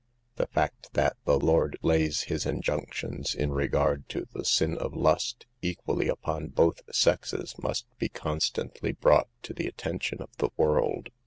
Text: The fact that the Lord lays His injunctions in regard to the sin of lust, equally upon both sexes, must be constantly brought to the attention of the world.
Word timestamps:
The 0.37 0.47
fact 0.47 0.93
that 0.93 1.15
the 1.25 1.37
Lord 1.39 1.77
lays 1.83 2.21
His 2.21 2.47
injunctions 2.47 3.35
in 3.35 3.51
regard 3.51 4.09
to 4.09 4.25
the 4.33 4.43
sin 4.43 4.75
of 4.75 4.95
lust, 4.95 5.45
equally 5.61 6.07
upon 6.07 6.47
both 6.47 6.81
sexes, 6.91 7.53
must 7.61 7.85
be 7.99 8.09
constantly 8.09 8.93
brought 8.93 9.29
to 9.43 9.53
the 9.53 9.67
attention 9.67 10.19
of 10.19 10.31
the 10.37 10.49
world. 10.57 11.09